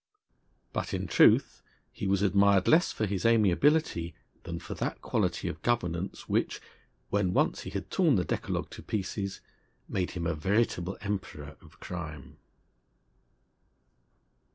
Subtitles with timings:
[0.73, 5.61] But in truth he was admired less for his amiability than for that quality of
[5.61, 6.59] governance which,
[7.11, 9.41] when once he had torn the decalogue to pieces,
[9.87, 12.37] made him a veritable emperor of crime.